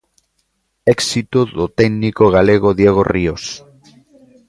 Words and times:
Éxito 0.95 1.39
do 1.57 1.65
técnico 1.79 2.23
galego 2.35 2.69
Diego 2.79 3.03
Ríos. 3.13 3.43